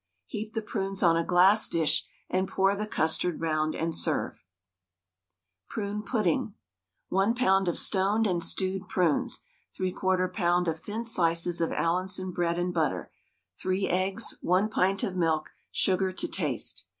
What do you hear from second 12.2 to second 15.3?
bread and butter, 3 eggs, 1 pint of